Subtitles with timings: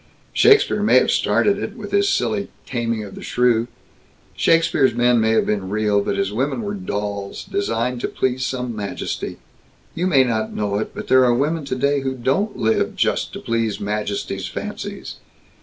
[0.33, 3.67] Shakespeare may have started it, with his silly Taming of the Shrew.
[4.35, 8.75] Shakespeare's men may have been real, but his women were dolls, designed to please some
[8.75, 9.37] majesty.
[9.93, 13.39] You may not know it, but there are women today who don't live just to
[13.39, 15.17] please majesties' fancies.